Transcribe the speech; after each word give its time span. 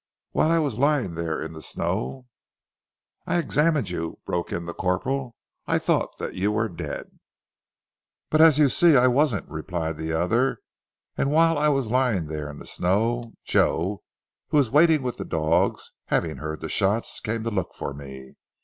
Whilst 0.33 0.49
I 0.49 0.57
was 0.57 0.79
lying 0.79 1.13
there 1.13 1.39
in 1.39 1.53
the 1.53 1.61
snow" 1.61 2.25
"I 3.27 3.37
examined 3.37 3.91
you," 3.91 4.17
broke 4.25 4.51
in 4.51 4.65
the 4.65 4.73
corporal. 4.73 5.35
"I 5.67 5.77
thought 5.77 6.17
that 6.17 6.33
you 6.33 6.51
were 6.51 6.69
dead!" 6.69 7.19
"But 8.31 8.41
as 8.41 8.57
you 8.57 8.67
see 8.67 8.95
I 8.97 9.05
wasn't," 9.05 9.47
replied 9.47 9.97
the 9.97 10.11
other, 10.11 10.57
"and 11.15 11.29
whilst 11.29 11.61
I 11.61 11.69
was 11.69 11.91
lying 11.91 12.25
there 12.25 12.49
in 12.49 12.57
the 12.57 12.65
snow; 12.65 13.33
Joe, 13.45 14.01
who 14.47 14.57
was 14.57 14.71
waiting 14.71 15.03
with 15.03 15.17
the 15.17 15.23
dogs, 15.23 15.91
having 16.05 16.37
heard 16.37 16.61
the 16.61 16.67
shots 16.69 17.19
came 17.19 17.43
to 17.43 17.51
look 17.51 17.75
for 17.75 17.93
me. 17.93 18.33